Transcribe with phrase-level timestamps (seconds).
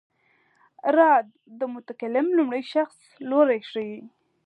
[0.95, 1.11] را
[1.59, 2.97] د متکلم لومړی شخص
[3.29, 3.97] لوری ښيي.